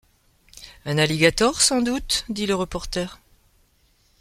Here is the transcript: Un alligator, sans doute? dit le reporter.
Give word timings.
Un 0.85 0.97
alligator, 0.97 1.61
sans 1.61 1.83
doute? 1.83 2.25
dit 2.27 2.47
le 2.47 2.55
reporter. 2.55 3.19